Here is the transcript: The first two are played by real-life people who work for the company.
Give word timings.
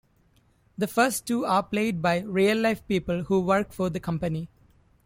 The 0.79 0.87
first 0.87 1.27
two 1.27 1.45
are 1.45 1.61
played 1.61 2.01
by 2.01 2.21
real-life 2.21 2.87
people 2.87 3.21
who 3.25 3.39
work 3.39 3.71
for 3.71 3.87
the 3.91 3.99
company. 3.99 4.49